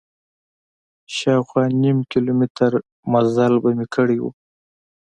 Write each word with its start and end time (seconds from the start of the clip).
شاوخوا 1.15 1.63
نیم 1.81 1.97
کیلومتر 2.11 2.71
مزل 3.11 3.53
به 3.63 3.69
مې 3.77 3.85
کړی 3.95 4.17
و. 4.21 4.25